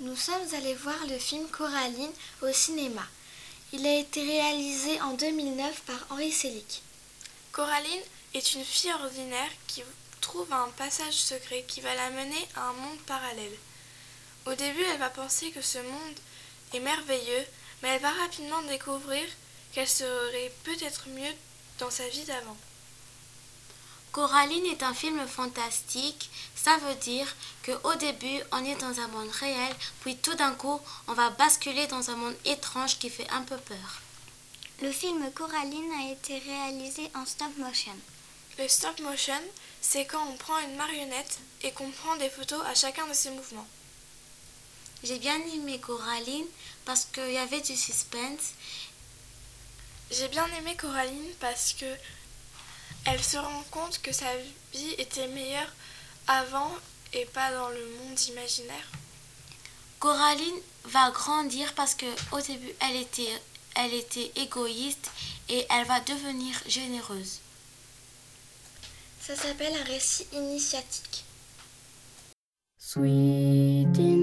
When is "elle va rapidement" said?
17.90-18.62